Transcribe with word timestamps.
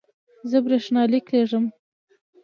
زه 0.49 0.57
برېښنالیک 0.65 1.25
لیږم 1.33 1.65